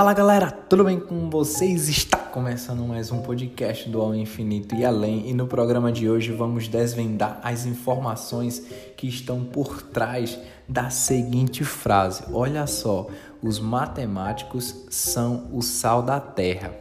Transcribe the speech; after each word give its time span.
Fala 0.00 0.14
galera, 0.14 0.50
tudo 0.50 0.82
bem 0.82 0.98
com 0.98 1.28
vocês? 1.28 1.86
Está 1.86 2.16
começando 2.16 2.82
mais 2.88 3.12
um 3.12 3.20
podcast 3.20 3.86
do 3.86 4.00
Ao 4.00 4.14
Infinito 4.14 4.74
e 4.74 4.82
Além 4.82 5.28
e 5.28 5.34
no 5.34 5.46
programa 5.46 5.92
de 5.92 6.08
hoje 6.08 6.32
vamos 6.32 6.68
desvendar 6.68 7.38
as 7.42 7.66
informações 7.66 8.60
que 8.96 9.06
estão 9.06 9.44
por 9.44 9.82
trás 9.82 10.38
da 10.66 10.88
seguinte 10.88 11.64
frase: 11.64 12.22
Olha 12.32 12.66
só, 12.66 13.08
os 13.42 13.60
matemáticos 13.60 14.74
são 14.88 15.50
o 15.52 15.60
sal 15.60 16.02
da 16.02 16.18
terra. 16.18 16.74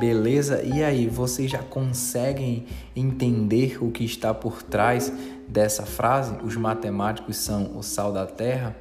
Beleza? 0.00 0.62
E 0.62 0.82
aí, 0.82 1.06
vocês 1.06 1.50
já 1.50 1.62
conseguem 1.62 2.66
entender 2.96 3.76
o 3.84 3.90
que 3.90 4.06
está 4.06 4.32
por 4.32 4.62
trás 4.62 5.12
dessa 5.46 5.84
frase? 5.84 6.34
Os 6.42 6.56
matemáticos 6.56 7.36
são 7.36 7.76
o 7.76 7.82
sal 7.82 8.10
da 8.10 8.24
terra? 8.24 8.74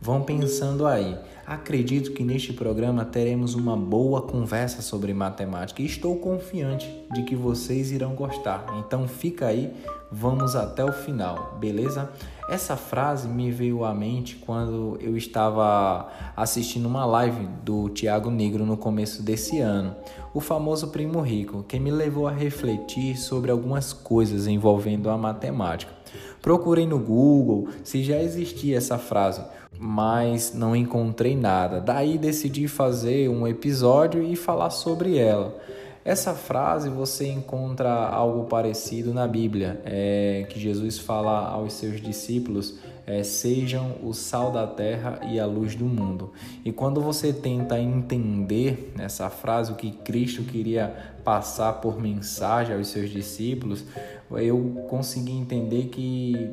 Vão 0.00 0.22
pensando 0.22 0.86
aí. 0.86 1.18
Acredito 1.46 2.12
que 2.12 2.24
neste 2.24 2.54
programa 2.54 3.04
teremos 3.04 3.54
uma 3.54 3.76
boa 3.76 4.22
conversa 4.22 4.80
sobre 4.80 5.12
matemática 5.12 5.82
e 5.82 5.86
estou 5.86 6.16
confiante 6.16 6.90
de 7.12 7.22
que 7.22 7.36
vocês 7.36 7.92
irão 7.92 8.14
gostar. 8.14 8.64
Então 8.78 9.06
fica 9.06 9.48
aí, 9.48 9.70
vamos 10.10 10.56
até 10.56 10.82
o 10.82 10.90
final, 10.90 11.58
beleza? 11.60 12.10
Essa 12.48 12.76
frase 12.76 13.28
me 13.28 13.50
veio 13.50 13.84
à 13.84 13.92
mente 13.92 14.36
quando 14.36 14.96
eu 15.02 15.18
estava 15.18 16.08
assistindo 16.34 16.86
uma 16.86 17.04
live 17.04 17.46
do 17.62 17.90
Tiago 17.90 18.30
Negro 18.30 18.64
no 18.64 18.78
começo 18.78 19.22
desse 19.22 19.60
ano, 19.60 19.94
o 20.32 20.40
famoso 20.40 20.88
Primo 20.88 21.20
Rico, 21.20 21.62
que 21.62 21.78
me 21.78 21.90
levou 21.90 22.26
a 22.26 22.32
refletir 22.32 23.18
sobre 23.18 23.50
algumas 23.50 23.92
coisas 23.92 24.46
envolvendo 24.46 25.10
a 25.10 25.18
matemática. 25.18 25.92
Procurei 26.40 26.86
no 26.86 26.98
Google 26.98 27.68
se 27.82 28.02
já 28.02 28.20
existia 28.20 28.76
essa 28.76 28.98
frase, 28.98 29.42
mas 29.78 30.54
não 30.54 30.74
encontrei 30.74 31.36
nada. 31.36 31.80
Daí 31.80 32.18
decidi 32.18 32.68
fazer 32.68 33.28
um 33.28 33.46
episódio 33.46 34.22
e 34.22 34.36
falar 34.36 34.70
sobre 34.70 35.18
ela. 35.18 35.60
Essa 36.04 36.34
frase 36.34 36.90
você 36.90 37.28
encontra 37.28 37.90
algo 37.90 38.44
parecido 38.44 39.14
na 39.14 39.26
Bíblia, 39.26 39.80
é, 39.86 40.46
que 40.50 40.60
Jesus 40.60 40.98
fala 40.98 41.48
aos 41.48 41.72
seus 41.72 41.98
discípulos: 41.98 42.78
é, 43.06 43.22
sejam 43.22 43.96
o 44.02 44.12
sal 44.12 44.52
da 44.52 44.66
terra 44.66 45.20
e 45.30 45.40
a 45.40 45.46
luz 45.46 45.74
do 45.74 45.86
mundo. 45.86 46.32
E 46.62 46.70
quando 46.70 47.00
você 47.00 47.32
tenta 47.32 47.78
entender 47.78 48.92
essa 48.98 49.30
frase, 49.30 49.72
o 49.72 49.76
que 49.76 49.92
Cristo 49.92 50.42
queria 50.42 51.14
passar 51.24 51.74
por 51.74 51.98
mensagem 51.98 52.76
aos 52.76 52.88
seus 52.88 53.08
discípulos, 53.08 53.84
eu 54.30 54.84
consegui 54.88 55.32
entender 55.32 55.86
que 55.86 56.50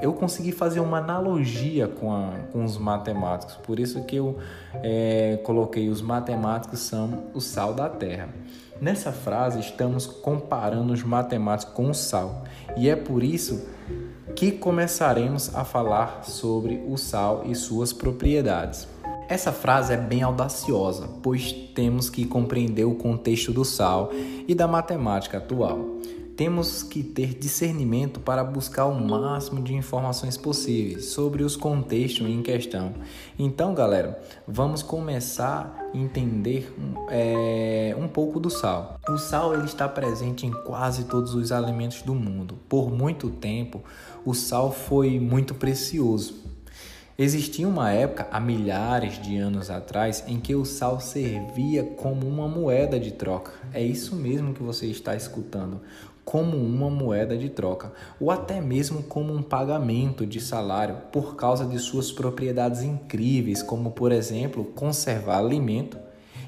eu 0.00 0.12
consegui 0.12 0.52
fazer 0.52 0.80
uma 0.80 0.98
analogia 0.98 1.88
com, 1.88 2.12
a, 2.12 2.32
com 2.52 2.64
os 2.64 2.78
matemáticos, 2.78 3.56
por 3.56 3.78
isso 3.78 4.02
que 4.04 4.16
eu 4.16 4.38
é, 4.82 5.40
coloquei 5.44 5.88
os 5.88 6.00
matemáticos 6.00 6.80
são 6.80 7.24
o 7.34 7.40
sal 7.40 7.74
da 7.74 7.88
terra. 7.88 8.28
Nessa 8.80 9.10
frase 9.10 9.58
estamos 9.58 10.06
comparando 10.06 10.92
os 10.92 11.02
matemáticos 11.02 11.74
com 11.74 11.90
o 11.90 11.94
sal, 11.94 12.44
e 12.76 12.88
é 12.88 12.94
por 12.94 13.22
isso 13.22 13.66
que 14.36 14.52
começaremos 14.52 15.54
a 15.54 15.64
falar 15.64 16.24
sobre 16.24 16.84
o 16.86 16.96
sal 16.96 17.42
e 17.46 17.54
suas 17.54 17.92
propriedades. 17.92 18.86
Essa 19.28 19.52
frase 19.52 19.92
é 19.92 19.96
bem 19.96 20.22
audaciosa, 20.22 21.08
pois 21.22 21.52
temos 21.52 22.08
que 22.08 22.24
compreender 22.24 22.84
o 22.84 22.94
contexto 22.94 23.52
do 23.52 23.64
sal 23.64 24.10
e 24.46 24.54
da 24.54 24.66
matemática 24.66 25.36
atual 25.36 25.98
temos 26.38 26.84
que 26.84 27.02
ter 27.02 27.34
discernimento 27.34 28.20
para 28.20 28.44
buscar 28.44 28.86
o 28.86 28.94
máximo 28.94 29.60
de 29.60 29.74
informações 29.74 30.36
possíveis 30.36 31.06
sobre 31.06 31.42
os 31.42 31.56
contextos 31.56 32.28
em 32.28 32.40
questão. 32.42 32.94
Então, 33.36 33.74
galera, 33.74 34.22
vamos 34.46 34.80
começar 34.80 35.90
a 35.92 35.98
entender 35.98 36.72
é, 37.10 37.92
um 37.98 38.06
pouco 38.06 38.38
do 38.38 38.48
sal. 38.50 39.00
O 39.08 39.18
sal 39.18 39.52
ele 39.52 39.64
está 39.64 39.88
presente 39.88 40.46
em 40.46 40.52
quase 40.52 41.06
todos 41.06 41.34
os 41.34 41.50
alimentos 41.50 42.02
do 42.02 42.14
mundo. 42.14 42.56
Por 42.68 42.88
muito 42.88 43.30
tempo, 43.30 43.82
o 44.24 44.32
sal 44.32 44.70
foi 44.70 45.18
muito 45.18 45.56
precioso. 45.56 46.36
Existia 47.20 47.66
uma 47.66 47.90
época, 47.90 48.28
há 48.30 48.38
milhares 48.38 49.20
de 49.20 49.36
anos 49.36 49.70
atrás, 49.70 50.22
em 50.28 50.38
que 50.38 50.54
o 50.54 50.64
sal 50.64 51.00
servia 51.00 51.82
como 51.82 52.24
uma 52.24 52.46
moeda 52.46 52.96
de 53.00 53.10
troca. 53.10 53.50
É 53.74 53.82
isso 53.82 54.14
mesmo 54.14 54.54
que 54.54 54.62
você 54.62 54.86
está 54.86 55.16
escutando 55.16 55.80
como 56.24 56.56
uma 56.56 56.88
moeda 56.88 57.36
de 57.36 57.48
troca, 57.48 57.90
ou 58.20 58.30
até 58.30 58.60
mesmo 58.60 59.02
como 59.02 59.34
um 59.34 59.42
pagamento 59.42 60.24
de 60.24 60.40
salário 60.40 60.98
por 61.10 61.34
causa 61.34 61.66
de 61.66 61.80
suas 61.80 62.12
propriedades 62.12 62.82
incríveis, 62.82 63.64
como 63.64 63.90
por 63.90 64.12
exemplo 64.12 64.66
conservar 64.66 65.38
alimento. 65.38 65.98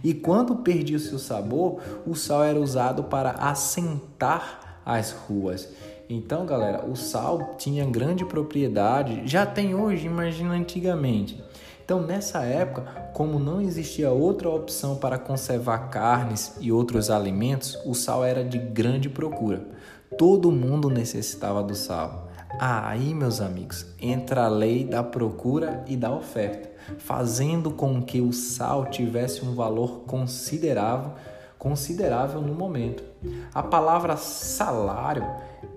E 0.04 0.14
quando 0.14 0.54
perdia 0.54 0.98
o 0.98 1.00
seu 1.00 1.18
sabor, 1.18 1.80
o 2.06 2.14
sal 2.14 2.44
era 2.44 2.60
usado 2.60 3.04
para 3.04 3.32
assentar 3.32 4.82
as 4.86 5.10
ruas. 5.10 5.68
Então, 6.12 6.44
galera, 6.44 6.84
o 6.84 6.96
sal 6.96 7.54
tinha 7.56 7.84
grande 7.84 8.24
propriedade, 8.24 9.22
já 9.26 9.46
tem 9.46 9.76
hoje, 9.76 10.06
imagina 10.06 10.54
antigamente. 10.54 11.40
Então, 11.84 12.02
nessa 12.02 12.42
época, 12.42 12.82
como 13.14 13.38
não 13.38 13.60
existia 13.60 14.10
outra 14.10 14.50
opção 14.50 14.96
para 14.96 15.20
conservar 15.20 15.88
carnes 15.88 16.56
e 16.60 16.72
outros 16.72 17.10
alimentos, 17.10 17.78
o 17.86 17.94
sal 17.94 18.24
era 18.24 18.42
de 18.42 18.58
grande 18.58 19.08
procura. 19.08 19.64
Todo 20.18 20.50
mundo 20.50 20.90
necessitava 20.90 21.62
do 21.62 21.76
sal. 21.76 22.28
Aí, 22.58 23.14
meus 23.14 23.40
amigos, 23.40 23.86
entra 24.00 24.46
a 24.46 24.48
lei 24.48 24.84
da 24.84 25.04
procura 25.04 25.84
e 25.86 25.96
da 25.96 26.12
oferta, 26.12 26.70
fazendo 26.98 27.70
com 27.70 28.02
que 28.02 28.20
o 28.20 28.32
sal 28.32 28.86
tivesse 28.86 29.44
um 29.44 29.54
valor 29.54 30.00
considerável, 30.08 31.12
considerável 31.56 32.40
no 32.40 32.52
momento. 32.52 33.09
A 33.54 33.62
palavra 33.62 34.16
salário 34.16 35.24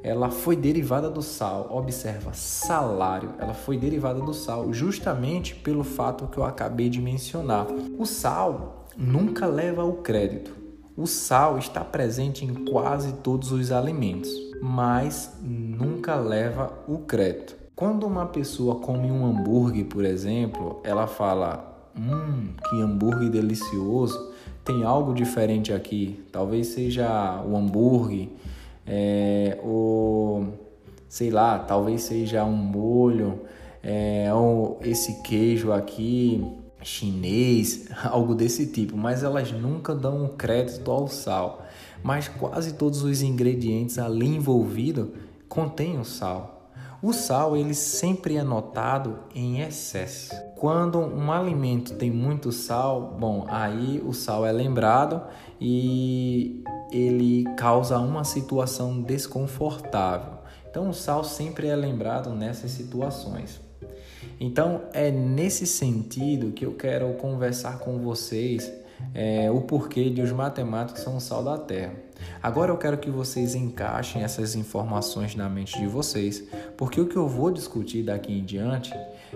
ela 0.04 0.30
foi 0.30 0.56
derivada 0.56 1.10
do 1.10 1.22
sal. 1.22 1.68
Observa, 1.72 2.34
salário, 2.34 3.30
ela 3.40 3.54
foi 3.54 3.78
derivada 3.78 4.20
do 4.20 4.34
sal, 4.34 4.74
justamente 4.74 5.56
pelo 5.56 5.84
fato 5.84 6.28
que 6.28 6.38
eu 6.38 6.44
acabei 6.44 6.90
de 6.90 7.02
mencionar. 7.02 7.68
O 7.98 8.06
sal 8.06 8.86
nunca 8.98 9.48
leva 9.48 9.82
ao 9.82 9.94
crédito. 9.94 10.56
O 10.96 11.08
sal 11.08 11.58
está 11.58 11.84
presente 11.84 12.46
em 12.46 12.66
quase 12.66 13.14
todos 13.14 13.52
os 13.52 13.72
alimentos, 13.72 14.30
mas 14.62 15.34
nunca 15.42 16.16
leva 16.16 16.72
o 16.88 17.00
crédito. 17.00 17.56
Quando 17.76 18.06
uma 18.06 18.28
pessoa 18.28 18.76
come 18.76 19.10
um 19.10 19.26
hambúrguer, 19.26 19.86
por 19.86 20.06
exemplo, 20.06 20.80
ela 20.84 21.08
fala: 21.08 21.90
Hum, 21.98 22.50
que 22.70 22.80
hambúrguer 22.80 23.30
delicioso! 23.30 24.33
Tem 24.64 24.84
algo 24.84 25.14
diferente 25.14 25.74
aqui. 25.74 26.24
Talvez 26.32 26.68
seja 26.68 27.44
o 27.46 27.56
hambúrguer 27.56 28.30
é, 28.86 29.58
ou 29.64 30.48
sei 31.08 31.30
lá, 31.30 31.60
talvez 31.60 32.04
seja 32.04 32.44
um 32.44 32.56
molho, 32.56 33.42
é, 33.82 34.34
ou 34.34 34.80
esse 34.82 35.22
queijo 35.22 35.72
aqui 35.72 36.44
chinês, 36.82 37.88
algo 38.04 38.36
desse 38.36 38.68
tipo, 38.68 38.98
mas 38.98 39.24
elas 39.24 39.52
nunca 39.52 39.96
dão 39.96 40.26
um 40.26 40.28
crédito 40.28 40.92
ao 40.92 41.08
sal. 41.08 41.66
Mas 42.02 42.28
quase 42.28 42.74
todos 42.74 43.04
os 43.04 43.22
ingredientes 43.22 43.98
ali 43.98 44.28
envolvidos 44.28 45.08
contêm 45.48 45.98
o 45.98 46.04
sal. 46.04 46.53
O 47.04 47.12
sal 47.12 47.58
ele 47.58 47.74
sempre 47.74 48.38
é 48.38 48.44
notado 48.44 49.20
em 49.36 49.60
excesso. 49.60 50.34
Quando 50.56 51.00
um 51.00 51.34
alimento 51.34 51.96
tem 51.96 52.10
muito 52.10 52.50
sal, 52.50 53.18
bom, 53.20 53.46
aí 53.50 54.02
o 54.06 54.14
sal 54.14 54.46
é 54.46 54.54
lembrado 54.54 55.22
e 55.60 56.64
ele 56.94 57.44
causa 57.58 58.00
uma 58.00 58.24
situação 58.24 59.02
desconfortável. 59.02 60.36
Então 60.70 60.88
o 60.88 60.94
sal 60.94 61.26
sempre 61.26 61.68
é 61.68 61.76
lembrado 61.76 62.30
nessas 62.30 62.72
situações. 62.72 63.60
Então 64.40 64.84
é 64.94 65.12
nesse 65.12 65.68
sentido 65.68 66.54
que 66.54 66.66
eu 66.66 66.74
quero 66.74 67.14
conversar 67.16 67.80
com 67.80 68.00
vocês 68.00 68.72
é, 69.14 69.50
o 69.52 69.62
porquê 69.62 70.10
de 70.10 70.22
os 70.22 70.32
matemáticos 70.32 71.02
são 71.02 71.18
o 71.18 71.20
sal 71.20 71.44
da 71.44 71.58
terra. 71.58 71.94
Agora 72.42 72.72
eu 72.72 72.78
quero 72.78 72.98
que 72.98 73.10
vocês 73.10 73.56
encaixem 73.56 74.22
essas 74.22 74.56
informações 74.56 75.36
na 75.36 75.50
mente 75.50 75.80
de 75.80 75.88
vocês, 75.88 76.44
porque 76.78 77.00
o 77.00 77.08
que 77.08 77.16
eu 77.16 77.28
vou 77.28 77.52
discutir 77.52 78.04
daqui 78.04 78.34
em 78.34 78.44
diante 78.44 78.94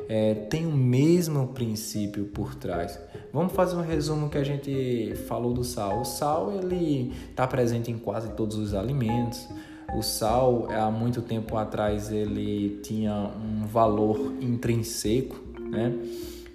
é, 0.09 0.33
tem 0.33 0.65
o 0.65 0.71
mesmo 0.71 1.47
princípio 1.47 2.25
por 2.25 2.55
trás. 2.55 2.99
Vamos 3.31 3.53
fazer 3.53 3.75
um 3.75 3.81
resumo 3.81 4.29
que 4.29 4.37
a 4.37 4.43
gente 4.43 5.13
falou 5.27 5.53
do 5.53 5.63
sal. 5.63 6.01
O 6.01 6.05
sal 6.05 6.51
ele 6.51 7.13
está 7.29 7.45
presente 7.45 7.91
em 7.91 7.97
quase 7.97 8.29
todos 8.31 8.57
os 8.57 8.73
alimentos. 8.73 9.47
O 9.95 10.01
sal, 10.01 10.67
há 10.71 10.91
muito 10.91 11.21
tempo 11.21 11.55
atrás, 11.55 12.11
ele 12.11 12.79
tinha 12.83 13.13
um 13.13 13.65
valor 13.65 14.33
intrínseco, 14.41 15.37
né? 15.59 15.93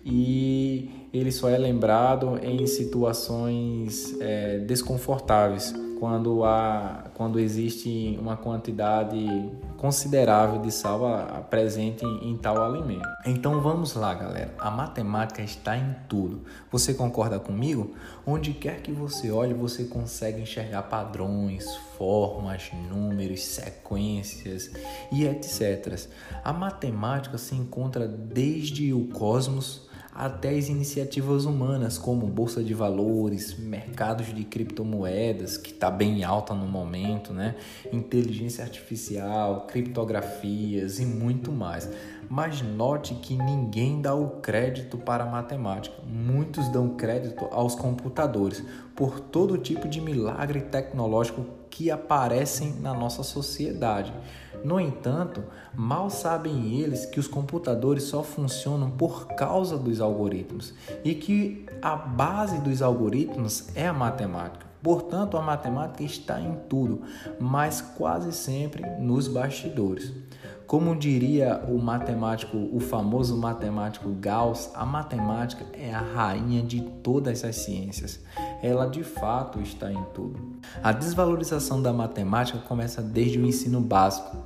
E 0.05 1.09
ele 1.13 1.31
só 1.31 1.49
é 1.49 1.59
lembrado 1.59 2.39
em 2.43 2.67
situações 2.67 4.17
é, 4.21 4.59
desconfortáveis, 4.59 5.73
quando, 6.03 6.43
há, 6.43 7.05
quando 7.15 7.39
existe 7.39 8.19
uma 8.21 8.37
quantidade 8.37 9.25
considerável 9.77 10.61
de 10.61 10.73
sal 10.73 11.01
presente 11.49 12.05
em, 12.05 12.33
em 12.33 12.37
tal 12.37 12.61
alimento. 12.61 13.09
Então 13.25 13.61
vamos 13.61 13.95
lá, 13.95 14.13
galera. 14.13 14.53
A 14.59 14.69
matemática 14.69 15.43
está 15.43 15.77
em 15.77 15.95
tudo. 16.09 16.43
Você 16.73 16.93
concorda 16.93 17.39
comigo? 17.39 17.95
Onde 18.27 18.53
quer 18.53 18.83
que 18.83 18.91
você 18.91 19.31
olhe, 19.31 19.55
você 19.55 19.85
consegue 19.85 20.43
enxergar 20.43 20.83
padrões, 20.83 21.73
formas, 21.97 22.73
números, 22.91 23.45
sequências 23.45 24.73
e 25.13 25.25
etc. 25.25 26.09
A 26.43 26.53
matemática 26.53 27.39
se 27.39 27.55
encontra 27.55 28.09
desde 28.09 28.93
o 28.93 29.07
cosmos 29.07 29.92
até 30.15 30.51
as 30.51 30.69
iniciativas 30.69 31.47
humanas 31.47 31.97
como 31.97 32.27
bolsa 32.27 32.63
de 32.63 32.75
valores, 32.75 33.57
mercados 33.59 34.27
de 34.35 34.45
criptomoedas, 34.45 35.57
que 35.57 35.71
está 35.71 35.91
bem 35.91 36.23
alta 36.23 36.53
no 36.53 36.67
momento, 36.67 37.33
né? 37.33 37.55
inteligência 37.91 38.63
artificial, 38.63 39.67
criptografias 39.67 40.99
e 40.99 41.07
muito 41.07 41.51
mais. 41.51 41.89
Mas 42.29 42.63
note 42.63 43.15
que 43.15 43.37
ninguém 43.37 44.01
dá 44.03 44.15
o 44.15 44.41
crédito 44.41 44.99
para 44.99 45.25
a 45.25 45.31
matemática, 45.31 45.97
muitos 46.07 46.69
dão 46.69 46.91
crédito 46.91 47.47
aos 47.51 47.75
computadores 47.75 48.63
por 48.95 49.19
todo 49.19 49.59
tipo 49.59 49.89
de 49.89 50.01
milagre 50.01 50.61
tecnológico 50.61 51.45
que 51.71 51.91
aparecem 51.91 52.75
na 52.81 52.93
nossa 52.93 53.23
sociedade. 53.23 54.13
No 54.65 54.79
entanto, 54.79 55.43
mal 55.75 56.09
sabem 56.11 56.75
eles 56.75 57.07
que 57.07 57.19
os 57.19 57.27
computadores 57.27 58.05
só 58.05 58.23
funcionam 58.23 58.91
por 58.91 59.27
causa 59.29 59.77
dos 59.77 60.01
algoritmos 60.01 60.73
e 61.05 61.15
que 61.15 61.67
a 61.81 61.97
base 61.97 62.61
dos 62.61 62.81
algoritmos 62.81 63.69
é 63.75 63.87
a 63.87 63.93
matemática. 63.93 64.67
Portanto, 64.83 65.37
a 65.37 65.43
matemática 65.43 66.03
está 66.03 66.41
em 66.41 66.57
tudo, 66.69 67.03
mas 67.39 67.81
quase 67.81 68.33
sempre 68.33 68.85
nos 68.99 69.29
bastidores. 69.29 70.13
Como 70.67 70.97
diria 70.97 71.63
o 71.69 71.79
matemático, 71.79 72.57
o 72.57 72.81
famoso 72.81 73.37
matemático 73.37 74.09
Gauss, 74.19 74.71
a 74.75 74.87
matemática 74.87 75.67
é 75.75 75.93
a 75.93 76.01
rainha 76.01 76.63
de 76.63 76.81
todas 77.03 77.45
as 77.45 77.57
ciências. 77.57 78.21
Ela 78.63 78.87
de 78.87 79.05
fato 79.05 79.61
está 79.61 79.93
em 79.93 80.03
tudo. 80.15 80.41
A 80.83 80.91
desvalorização 80.91 81.83
da 81.83 81.93
matemática 81.93 82.59
começa 82.59 83.03
desde 83.03 83.39
o 83.39 83.47
ensino 83.47 83.81
básico 83.81 84.37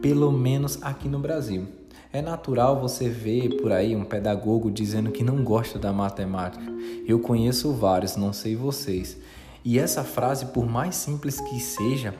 pelo 0.00 0.32
menos 0.32 0.78
aqui 0.82 1.08
no 1.08 1.18
Brasil. 1.18 1.66
É 2.12 2.20
natural 2.20 2.78
você 2.78 3.08
ver 3.08 3.56
por 3.56 3.72
aí 3.72 3.96
um 3.96 4.04
pedagogo 4.04 4.70
dizendo 4.70 5.10
que 5.10 5.24
não 5.24 5.42
gosta 5.42 5.78
da 5.78 5.92
matemática. 5.92 6.64
Eu 7.06 7.20
conheço 7.20 7.72
vários, 7.72 8.16
não 8.16 8.32
sei 8.32 8.54
vocês. 8.54 9.16
E 9.64 9.78
essa 9.78 10.04
frase, 10.04 10.46
por 10.46 10.66
mais 10.66 10.94
simples 10.94 11.40
que 11.40 11.58
seja, 11.58 12.14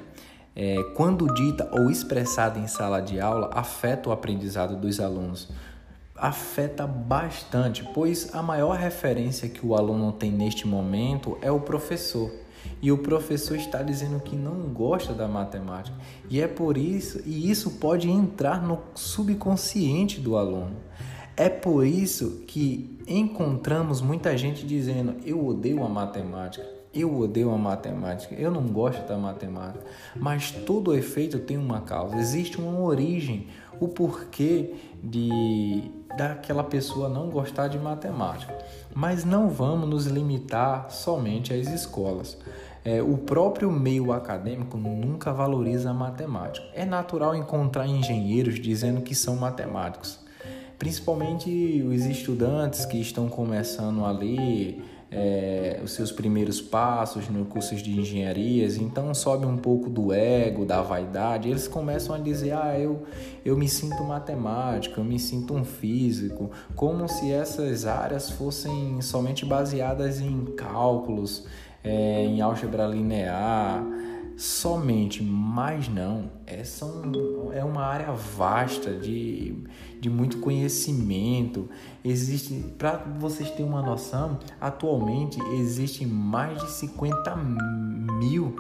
é, 0.57 0.77
quando 0.97 1.33
dita 1.35 1.69
ou 1.73 1.91
expressada 1.91 2.59
em 2.59 2.67
sala 2.67 3.01
de 3.01 3.21
aula, 3.21 3.51
afeta 3.53 4.09
o 4.09 4.13
aprendizado 4.13 4.77
dos 4.77 4.99
alunos. 4.99 5.49
Afeta 6.17 6.87
bastante, 6.87 7.87
pois 7.93 8.35
a 8.35 8.43
maior 8.43 8.77
referência 8.77 9.49
que 9.49 9.67
o 9.67 9.75
aluno 9.75 10.13
tem 10.13 10.31
neste 10.31 10.67
momento 10.67 11.37
é 11.43 11.51
o 11.51 11.61
professor 11.61 12.31
e 12.81 12.91
o 12.91 12.99
professor 12.99 13.57
está 13.57 13.83
dizendo 13.83 14.21
que 14.21 14.37
não 14.37 14.73
gosta 14.73 15.13
da 15.13 15.29
matemática. 15.29 15.97
E 16.29 16.41
é 16.41 16.49
por 16.49 16.77
isso, 16.77 17.21
e 17.25 17.51
isso 17.51 17.73
pode 17.73 18.11
entrar 18.11 18.63
no 18.63 18.81
subconsciente 18.95 20.21
do 20.21 20.37
aluno. 20.37 20.77
É 21.37 21.49
por 21.49 21.87
isso 21.87 22.43
que 22.47 22.99
encontramos 23.07 24.01
muita 24.01 24.37
gente 24.37 24.67
dizendo: 24.67 25.17
"Eu 25.25 25.47
odeio 25.47 25.83
a 25.83 25.89
matemática". 25.89 26.83
Eu 26.95 27.19
odeio 27.19 27.51
a 27.51 27.57
matemática, 27.57 28.35
eu 28.35 28.51
não 28.51 28.65
gosto 28.65 29.09
da 29.09 29.17
matemática, 29.17 29.83
mas 30.15 30.51
todo 30.51 30.95
efeito 30.95 31.39
tem 31.39 31.57
uma 31.57 31.81
causa, 31.81 32.19
existe 32.19 32.61
uma 32.61 32.79
origem, 32.81 33.47
o 33.81 33.89
porquê 33.89 34.75
de 35.03 35.91
daquela 36.17 36.65
pessoa 36.65 37.09
não 37.09 37.29
gostar 37.29 37.69
de 37.69 37.79
matemática. 37.79 38.57
Mas 38.95 39.25
não 39.25 39.49
vamos 39.49 39.89
nos 39.89 40.07
limitar 40.07 40.91
somente 40.91 41.53
às 41.53 41.69
escolas. 41.69 42.37
É, 42.85 43.01
o 43.01 43.17
próprio 43.17 43.71
meio 43.71 44.13
acadêmico 44.13 44.77
nunca 44.77 45.33
valoriza 45.33 45.91
a 45.91 45.95
matemática. 45.95 46.67
É 46.75 46.85
natural 46.85 47.35
encontrar 47.35 47.87
engenheiros 47.87 48.59
dizendo 48.59 49.03
que 49.03 49.15
são 49.15 49.37
matemáticos, 49.37 50.19
principalmente 50.79 51.83
os 51.83 52.05
estudantes 52.05 52.85
que 52.85 53.01
estão 53.01 53.29
começando 53.29 54.05
ali 54.05 54.83
é, 55.13 55.81
os 55.85 55.93
seus 55.93 56.11
primeiros 56.11 56.61
passos 56.61 57.29
no 57.29 57.45
cursos 57.45 57.83
de 57.83 57.99
engenharias, 57.99 58.79
então 58.79 59.13
sobe 59.13 59.45
um 59.45 59.59
pouco 59.59 59.91
do 59.91 60.13
ego, 60.13 60.65
da 60.65 60.81
vaidade, 60.81 61.51
eles 61.51 61.69
começam 61.69 62.15
a 62.15 62.19
dizer: 62.19 62.53
ah, 62.53 62.79
eu, 62.79 63.03
eu 63.45 63.57
me 63.57 63.69
sinto 63.69 64.03
matemático, 64.03 64.99
eu 64.99 65.05
me 65.05 65.19
sinto 65.19 65.55
um 65.55 65.65
físico, 65.65 66.51
como 66.75 67.09
se 67.09 67.31
essas 67.31 67.85
áreas 67.85 68.31
fossem 68.31 69.01
somente 69.03 69.45
baseadas 69.45 70.21
em 70.21 70.47
cálculos, 70.57 71.47
é, 71.85 72.25
em 72.25 72.41
álgebra 72.41 72.87
linear 72.87 73.85
somente, 74.37 75.23
mas 75.23 75.89
não. 75.89 76.31
Essa 76.47 76.87
é 77.53 77.65
uma 77.65 77.85
área 77.85 78.13
vasta 78.13 78.93
de, 78.95 79.57
de 80.01 80.11
muito 80.11 80.39
conhecimento. 80.39 81.69
Existe, 82.05 82.55
para 82.79 82.97
vocês 83.19 83.51
terem 83.51 83.67
uma 83.67 83.83
noção, 83.83 84.39
atualmente 84.61 85.41
existem 85.55 86.07
mais 86.07 86.61
de 86.61 86.71
50 86.71 87.37
mil 87.37 88.57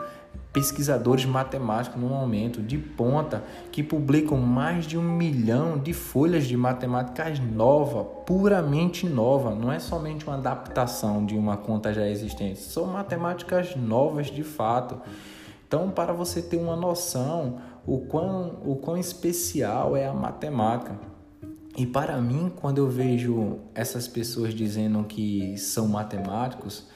pesquisadores 0.53 1.25
matemáticos 1.25 2.01
no 2.01 2.09
momento 2.09 2.63
de 2.63 2.77
ponta 2.77 3.43
que 3.71 3.83
publicam 3.83 4.37
mais 4.37 4.87
de 4.87 4.99
um 4.99 5.03
milhão 5.03 5.79
de 5.79 5.95
folhas 5.95 6.45
de 6.45 6.57
matemáticas 6.57 7.39
nova, 7.39 8.05
puramente 8.05 9.07
nova. 9.07 9.55
Não 9.55 9.73
é 9.73 9.79
somente 9.79 10.27
uma 10.27 10.37
adaptação 10.37 11.25
de 11.25 11.35
uma 11.35 11.57
conta 11.57 11.93
já 11.93 12.07
existente, 12.07 12.61
são 12.61 12.87
matemáticas 12.87 13.75
novas 13.77 14.27
de 14.31 14.43
fato. 14.43 15.01
Então, 15.73 15.91
para 15.91 16.13
você 16.13 16.43
ter 16.43 16.59
uma 16.59 16.77
noção 16.77 17.59
o 17.87 18.01
quão, 18.01 18.59
o 18.63 18.77
quão 18.77 18.99
especial 18.99 19.97
é 19.97 20.07
a 20.07 20.13
matemática. 20.13 20.99
E 21.79 21.87
para 21.87 22.21
mim, 22.21 22.53
quando 22.55 22.77
eu 22.77 22.91
vejo 22.91 23.59
essas 23.75 24.07
pessoas 24.07 24.53
dizendo 24.53 25.03
que 25.05 25.57
são 25.57 25.89
matemáticos, 25.89 26.89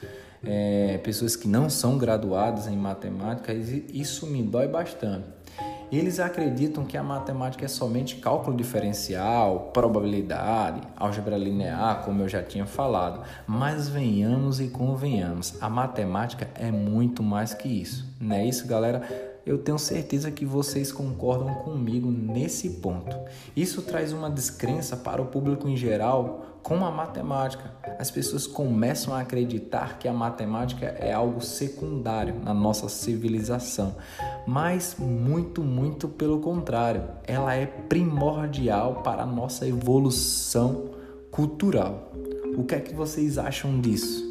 é, 0.43 0.99
pessoas 0.99 1.35
que 1.35 1.47
não 1.47 1.71
são 1.71 1.97
graduadas 1.97 2.67
em 2.67 2.77
matemática, 2.77 3.51
isso 3.51 4.27
me 4.27 4.43
dói 4.43 4.67
bastante. 4.67 5.25
Eles 5.89 6.19
acreditam 6.19 6.83
que 6.83 6.97
a 6.97 7.03
matemática 7.03 7.63
é 7.63 7.67
somente 7.67 8.17
cálculo 8.17 8.57
diferencial, 8.57 9.71
probabilidade, 9.73 10.81
álgebra 10.97 11.37
linear, 11.37 12.03
como 12.03 12.23
eu 12.23 12.27
já 12.27 12.43
tinha 12.43 12.65
falado. 12.65 13.21
Mas 13.47 13.87
venhamos 13.87 14.59
e 14.59 14.67
convenhamos, 14.67 15.55
a 15.61 15.69
matemática 15.69 16.49
é 16.55 16.71
muito 16.71 17.23
mais 17.23 17.53
que 17.53 17.69
isso. 17.69 18.05
Não 18.19 18.35
é 18.35 18.45
isso, 18.45 18.67
galera? 18.67 19.26
Eu 19.47 19.57
tenho 19.57 19.79
certeza 19.79 20.29
que 20.29 20.45
vocês 20.45 20.91
concordam 20.91 21.55
comigo 21.55 22.11
nesse 22.11 22.69
ponto. 22.69 23.15
Isso 23.55 23.81
traz 23.81 24.11
uma 24.11 24.29
descrença 24.29 24.97
para 24.97 25.21
o 25.21 25.27
público 25.27 25.69
em 25.69 25.77
geral 25.77 26.59
com 26.61 26.85
a 26.85 26.91
matemática. 26.91 27.71
As 27.97 28.11
pessoas 28.11 28.45
começam 28.45 29.13
a 29.13 29.21
acreditar 29.21 29.99
que 29.99 30.05
a 30.05 30.11
matemática 30.11 30.87
é 30.87 31.13
algo 31.13 31.39
secundário 31.39 32.35
na 32.43 32.53
nossa 32.53 32.89
civilização, 32.89 33.95
mas 34.45 34.97
muito, 34.99 35.63
muito 35.63 36.09
pelo 36.09 36.41
contrário, 36.41 37.05
ela 37.23 37.55
é 37.55 37.65
primordial 37.65 38.95
para 38.95 39.23
a 39.23 39.25
nossa 39.25 39.65
evolução 39.65 40.89
cultural. 41.31 42.11
O 42.57 42.65
que 42.65 42.75
é 42.75 42.81
que 42.81 42.93
vocês 42.93 43.37
acham 43.37 43.79
disso? 43.79 44.26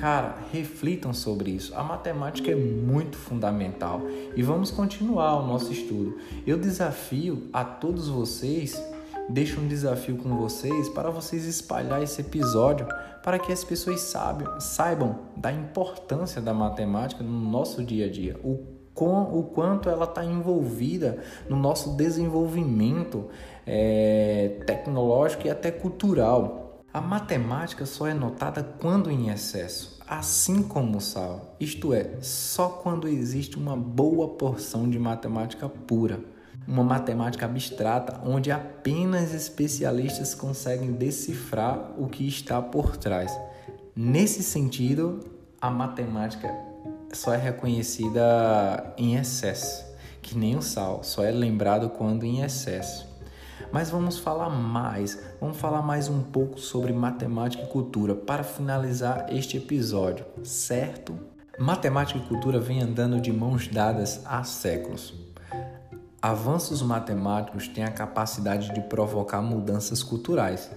Cara, 0.00 0.34
reflitam 0.50 1.12
sobre 1.12 1.50
isso. 1.50 1.74
A 1.76 1.82
matemática 1.82 2.50
é 2.50 2.54
muito 2.54 3.18
fundamental 3.18 4.00
e 4.34 4.42
vamos 4.42 4.70
continuar 4.70 5.36
o 5.36 5.46
nosso 5.46 5.70
estudo. 5.70 6.16
Eu 6.46 6.56
desafio 6.56 7.50
a 7.52 7.62
todos 7.62 8.08
vocês, 8.08 8.82
deixo 9.28 9.60
um 9.60 9.68
desafio 9.68 10.16
com 10.16 10.38
vocês 10.38 10.88
para 10.88 11.10
vocês 11.10 11.44
espalhar 11.44 12.02
esse 12.02 12.22
episódio 12.22 12.88
para 13.22 13.38
que 13.38 13.52
as 13.52 13.62
pessoas 13.62 14.00
saibam, 14.00 14.58
saibam 14.58 15.18
da 15.36 15.52
importância 15.52 16.40
da 16.40 16.54
matemática 16.54 17.22
no 17.22 17.50
nosso 17.50 17.84
dia 17.84 18.06
a 18.06 18.10
dia, 18.10 18.40
o, 18.42 18.64
com, 18.94 19.24
o 19.38 19.42
quanto 19.42 19.90
ela 19.90 20.06
está 20.06 20.24
envolvida 20.24 21.18
no 21.46 21.56
nosso 21.56 21.94
desenvolvimento 21.94 23.26
é, 23.66 24.62
tecnológico 24.66 25.46
e 25.46 25.50
até 25.50 25.70
cultural. 25.70 26.59
A 26.92 27.00
matemática 27.00 27.86
só 27.86 28.06
é 28.06 28.14
notada 28.14 28.62
quando 28.62 29.10
em 29.10 29.28
excesso, 29.28 29.98
assim 30.08 30.62
como 30.62 30.98
o 30.98 31.00
sal, 31.00 31.54
isto 31.60 31.94
é, 31.94 32.18
só 32.20 32.68
quando 32.68 33.06
existe 33.06 33.56
uma 33.56 33.76
boa 33.76 34.28
porção 34.28 34.90
de 34.90 34.98
matemática 34.98 35.68
pura, 35.68 36.20
uma 36.66 36.82
matemática 36.82 37.46
abstrata 37.46 38.20
onde 38.24 38.50
apenas 38.50 39.32
especialistas 39.32 40.34
conseguem 40.34 40.92
decifrar 40.92 41.92
o 41.96 42.08
que 42.08 42.26
está 42.26 42.60
por 42.60 42.96
trás. 42.96 43.32
Nesse 43.94 44.42
sentido, 44.42 45.20
a 45.60 45.70
matemática 45.70 46.52
só 47.12 47.32
é 47.32 47.36
reconhecida 47.36 48.92
em 48.96 49.14
excesso 49.16 49.90
que 50.22 50.36
nem 50.36 50.56
o 50.56 50.62
sal, 50.62 51.02
só 51.02 51.24
é 51.24 51.30
lembrado 51.30 51.88
quando 51.90 52.24
em 52.24 52.42
excesso. 52.42 53.08
Mas 53.72 53.90
vamos 53.90 54.18
falar 54.18 54.48
mais, 54.48 55.18
vamos 55.40 55.56
falar 55.56 55.80
mais 55.80 56.06
um 56.08 56.20
pouco 56.20 56.60
sobre 56.60 56.92
matemática 56.92 57.62
e 57.62 57.66
cultura 57.66 58.14
para 58.14 58.44
finalizar 58.44 59.26
este 59.30 59.56
episódio, 59.56 60.26
certo? 60.44 61.18
Matemática 61.58 62.18
e 62.18 62.28
cultura 62.28 62.60
vêm 62.60 62.82
andando 62.82 63.20
de 63.20 63.32
mãos 63.32 63.66
dadas 63.66 64.20
há 64.26 64.44
séculos. 64.44 65.14
Avanços 66.20 66.82
matemáticos 66.82 67.66
têm 67.66 67.84
a 67.84 67.90
capacidade 67.90 68.74
de 68.74 68.82
provocar 68.82 69.40
mudanças 69.40 70.02
culturais 70.02 70.70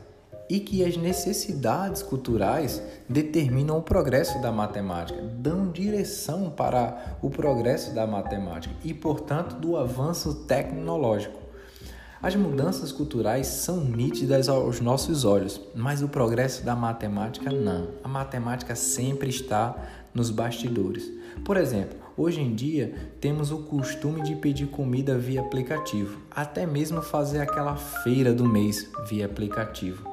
e 0.49 0.61
que 0.61 0.85
as 0.85 0.95
necessidades 0.95 2.01
culturais 2.01 2.81
determinam 3.09 3.77
o 3.77 3.81
progresso 3.81 4.41
da 4.41 4.51
matemática, 4.51 5.21
dão 5.21 5.69
direção 5.71 6.49
para 6.49 7.17
o 7.21 7.29
progresso 7.29 7.93
da 7.93 8.07
matemática 8.07 8.73
e, 8.83 8.93
portanto, 8.93 9.55
do 9.55 9.75
avanço 9.75 10.45
tecnológico. 10.45 11.42
As 12.23 12.37
mudanças 12.37 12.89
culturais 12.93 13.47
são 13.47 13.83
nítidas 13.83 14.47
aos 14.47 14.79
nossos 14.79 15.25
olhos, 15.25 15.59
mas 15.75 16.01
o 16.01 16.07
progresso 16.07 16.63
da 16.63 16.73
matemática 16.73 17.51
não. 17.51 17.89
A 18.01 18.07
matemática 18.07 18.75
sempre 18.75 19.29
está 19.29 19.75
nos 20.13 20.29
bastidores. 20.29 21.11
Por 21.43 21.57
exemplo, 21.57 21.99
hoje 22.15 22.39
em 22.39 22.55
dia 22.55 22.93
temos 23.19 23.51
o 23.51 23.63
costume 23.63 24.21
de 24.21 24.37
pedir 24.37 24.67
comida 24.67 25.17
via 25.17 25.41
aplicativo, 25.41 26.17
até 26.31 26.65
mesmo 26.65 27.01
fazer 27.01 27.41
aquela 27.41 27.75
feira 27.75 28.33
do 28.33 28.45
mês 28.45 28.89
via 29.09 29.25
aplicativo. 29.25 30.12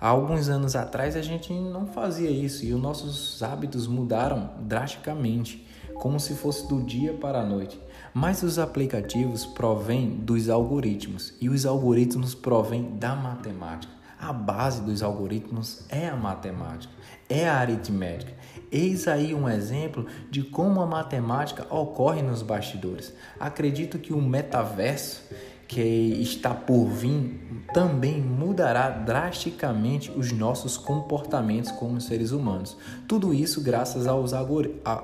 Há 0.00 0.08
alguns 0.08 0.48
anos 0.48 0.74
atrás 0.74 1.14
a 1.14 1.20
gente 1.20 1.52
não 1.52 1.86
fazia 1.86 2.30
isso 2.30 2.64
e 2.64 2.72
os 2.72 2.80
nossos 2.80 3.42
hábitos 3.42 3.86
mudaram 3.86 4.50
drasticamente, 4.60 5.68
como 5.92 6.18
se 6.18 6.34
fosse 6.34 6.66
do 6.66 6.82
dia 6.82 7.12
para 7.12 7.40
a 7.40 7.44
noite. 7.44 7.78
Mas 8.14 8.42
os 8.42 8.58
aplicativos 8.58 9.44
provêm 9.44 10.08
dos 10.08 10.48
algoritmos 10.48 11.34
e 11.38 11.50
os 11.50 11.66
algoritmos 11.66 12.34
provêm 12.34 12.96
da 12.96 13.14
matemática. 13.14 13.92
A 14.18 14.32
base 14.32 14.80
dos 14.80 15.02
algoritmos 15.02 15.84
é 15.90 16.08
a 16.08 16.16
matemática, 16.16 16.92
é 17.28 17.46
a 17.46 17.56
aritmética. 17.56 18.32
Eis 18.72 19.06
aí 19.06 19.34
um 19.34 19.48
exemplo 19.48 20.06
de 20.30 20.42
como 20.42 20.80
a 20.80 20.86
matemática 20.86 21.66
ocorre 21.74 22.22
nos 22.22 22.42
bastidores. 22.42 23.12
Acredito 23.38 23.98
que 23.98 24.14
o 24.14 24.20
metaverso 24.20 25.22
que 25.70 25.80
está 26.20 26.52
por 26.52 26.86
vir 26.86 27.64
também 27.72 28.20
mudará 28.20 28.90
drasticamente 28.90 30.10
os 30.10 30.32
nossos 30.32 30.76
comportamentos 30.76 31.70
como 31.70 32.00
seres 32.00 32.32
humanos. 32.32 32.76
Tudo 33.06 33.32
isso 33.32 33.62
graças 33.62 34.08
aos, 34.08 34.32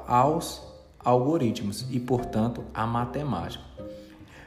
aos 0.09 0.63
algoritmos 0.99 1.87
e, 1.89 2.01
portanto, 2.01 2.65
à 2.75 2.85
matemática. 2.85 3.63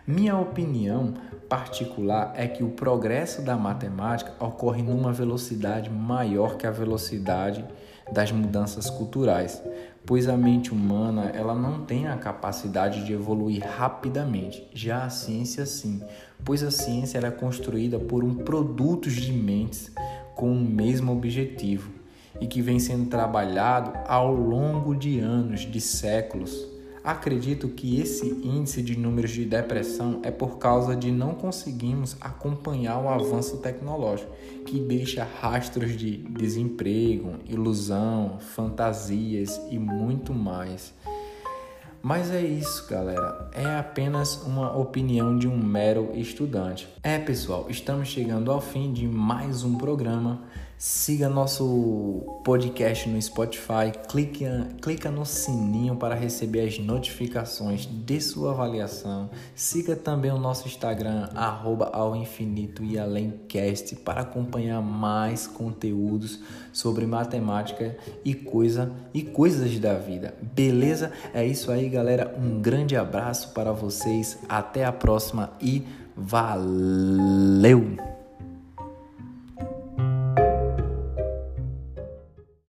Minha 0.06 0.38
opinião 0.38 1.14
particular 1.48 2.34
é 2.36 2.50
que 2.50 2.66
o 2.66 2.72
progresso 2.72 3.42
da 3.42 3.56
matemática 3.56 4.34
ocorre 4.44 4.84
numa 4.84 5.14
velocidade 5.14 5.90
maior 5.90 6.58
que 6.58 6.68
a 6.68 6.72
velocidade 6.72 7.64
das 8.12 8.30
mudanças 8.30 8.90
culturais, 8.90 9.64
pois 10.10 10.28
a 10.28 10.36
mente 10.36 10.74
humana 10.74 11.26
ela 11.36 11.54
não 11.54 11.86
tem 11.86 12.08
a 12.08 12.18
capacidade 12.18 13.06
de 13.06 13.14
evoluir 13.14 13.64
rapidamente. 13.64 14.68
Já 14.74 15.04
a 15.04 15.10
ciência 15.12 15.68
sim, 15.68 16.02
pois 16.44 16.64
a 16.64 16.72
ciência 16.72 17.20
é 17.20 17.30
construída 17.30 18.00
por 18.00 18.24
um 18.24 18.34
produtos 18.34 19.14
de 19.14 19.32
mentes 19.32 19.92
com 20.34 20.52
o 20.52 20.60
mesmo 20.60 21.12
objetivo 21.12 21.92
e 22.42 22.48
que 22.48 22.60
vem 22.60 22.80
sendo 22.80 23.08
trabalhado 23.08 23.94
ao 24.08 24.34
longo 24.34 24.96
de 24.96 25.20
anos, 25.20 25.60
de 25.60 25.80
séculos. 25.80 26.68
Acredito 27.10 27.70
que 27.70 28.00
esse 28.00 28.28
índice 28.44 28.84
de 28.84 28.96
números 28.96 29.32
de 29.32 29.44
depressão 29.44 30.20
é 30.22 30.30
por 30.30 30.60
causa 30.60 30.96
de 30.96 31.12
não 31.12 31.34
conseguirmos 31.34 32.16
acompanhar 32.22 33.00
o 33.00 33.10
avanço 33.10 33.58
tecnológico, 33.58 34.32
que 34.64 34.80
deixa 34.80 35.28
rastros 35.42 35.98
de 35.98 36.18
desemprego, 36.18 37.38
ilusão, 37.48 38.38
fantasias 38.40 39.60
e 39.72 39.80
muito 39.80 40.36
mais. 40.36 40.94
Mas 42.00 42.30
é 42.30 42.42
isso, 42.44 42.88
galera. 42.88 43.50
É 43.54 43.66
apenas 43.78 44.44
uma 44.44 44.78
opinião 44.78 45.36
de 45.36 45.48
um 45.48 45.58
mero 45.58 46.12
estudante. 46.14 46.88
É, 47.02 47.18
pessoal, 47.18 47.66
estamos 47.70 48.08
chegando 48.08 48.52
ao 48.52 48.62
fim 48.62 48.94
de 48.94 49.08
mais 49.08 49.64
um 49.64 49.80
programa. 49.80 50.44
Siga 50.82 51.28
nosso 51.28 52.40
podcast 52.42 53.10
no 53.10 53.22
Spotify, 53.22 53.92
clica, 54.08 54.66
clica 54.82 55.12
no 55.12 55.26
sininho 55.26 55.98
para 55.98 56.16
receber 56.16 56.66
as 56.66 56.80
notificações 56.80 57.86
de 57.86 58.22
sua 58.22 58.52
avaliação. 58.52 59.30
Siga 59.54 59.94
também 59.94 60.32
o 60.32 60.38
nosso 60.38 60.70
Instagram, 60.70 61.28
arroba 61.36 61.90
ao 61.92 62.16
infinito 62.16 62.82
e 62.82 62.98
além 62.98 63.42
cast, 63.50 63.94
para 63.98 64.22
acompanhar 64.22 64.82
mais 64.82 65.48
conteúdos 65.48 66.40
sobre 66.72 67.06
matemática 67.06 67.98
e 68.24 68.34
coisa 68.34 68.90
e 69.14 69.22
coisas 69.22 69.78
da 69.80 69.96
vida. 69.96 70.34
Beleza? 70.42 71.12
É 71.34 71.46
isso 71.46 71.74
aí, 71.74 71.90
galera. 71.90 72.34
Um 72.42 72.62
grande 72.62 72.96
abraço 72.96 73.50
para 73.50 73.74
vocês. 73.74 74.40
Até 74.48 74.86
a 74.86 74.94
próxima 74.94 75.52
e 75.60 75.86
valeu! 76.16 78.19